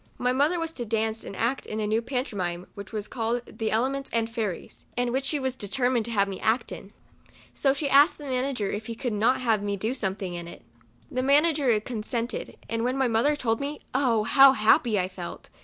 [0.17, 3.69] My mother was to dance and act in a new pantomime, which was called" The
[3.69, 6.39] Elements and Fairies;" and 58 MEMOIRS OF A which she was determined to have me
[6.39, 6.91] act in.
[7.53, 10.63] So she asked the manager if he could not have me do something in it.
[11.11, 14.23] The manager consented, and when my mother told me, oh!
[14.23, 15.51] how happy I felt.